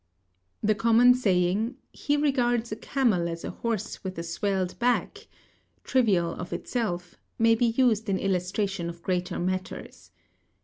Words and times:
"The 0.63 0.73
common 0.73 1.13
saying, 1.13 1.75
'He 1.93 2.17
regards 2.17 2.71
a 2.71 2.75
camel 2.75 3.29
as 3.29 3.43
a 3.43 3.51
horse 3.51 4.03
with 4.03 4.17
a 4.17 4.23
swelled 4.23 4.79
back,' 4.79 5.27
trivial 5.83 6.31
of 6.33 6.51
itself, 6.51 7.17
may 7.37 7.53
be 7.53 7.67
used 7.67 8.09
in 8.09 8.17
illustration 8.17 8.89
of 8.89 9.03
greater 9.03 9.37
matters. 9.37 10.09